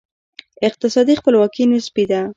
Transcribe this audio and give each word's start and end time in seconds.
اقتصادي 0.67 1.13
خپلواکي 1.19 1.63
نسبي 1.71 2.05
ده. 2.11 2.21